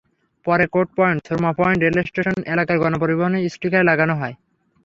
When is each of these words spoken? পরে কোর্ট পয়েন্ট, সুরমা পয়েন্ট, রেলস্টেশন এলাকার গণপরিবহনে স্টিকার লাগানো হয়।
পরে 0.45 0.65
কোর্ট 0.73 0.89
পয়েন্ট, 0.97 1.19
সুরমা 1.27 1.51
পয়েন্ট, 1.59 1.79
রেলস্টেশন 1.81 2.37
এলাকার 2.53 2.77
গণপরিবহনে 2.83 3.39
স্টিকার 3.53 3.83
লাগানো 3.89 4.13
হয়। 4.21 4.35